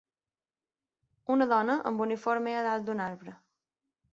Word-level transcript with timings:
Una 1.35 1.47
dona 1.53 1.75
amb 1.91 2.03
uniforme 2.07 2.57
a 2.63 2.65
dalt 2.71 2.89
d'un 2.89 3.05
arbre. 3.11 3.37